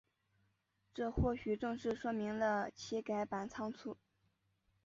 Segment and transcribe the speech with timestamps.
[0.95, 3.95] 这或许正是说明了其改版仓促。